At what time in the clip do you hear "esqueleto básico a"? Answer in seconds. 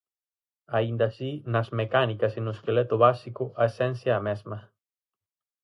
2.55-3.63